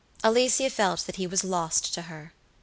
Alicia 0.23 0.71
felt 0.71 1.01
that 1.01 1.17
he 1.17 1.27
was 1.27 1.43
lost 1.43 1.93
to 1.93 2.01
her. 2.01 2.33